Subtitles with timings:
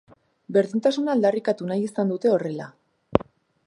[0.57, 2.71] Berdintasuna aldarrikatu nahi izan dute horrela.